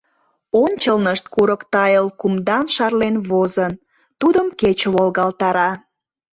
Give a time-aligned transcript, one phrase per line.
[0.63, 3.73] Ончылнышт курык тайыл кумдан шарлен возын,
[4.19, 5.71] тудым кече волгалтара.